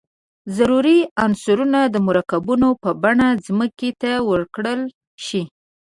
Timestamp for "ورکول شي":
4.29-5.41